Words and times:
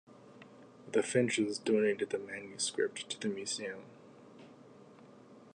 The 0.93 1.03
Finches 1.03 1.59
donated 1.59 2.09
the 2.09 2.17
manuscript 2.17 3.07
to 3.07 3.19
the 3.21 3.27
Museum. 3.31 3.83